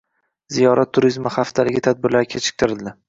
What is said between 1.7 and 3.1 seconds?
tadbirlari kechiktirildi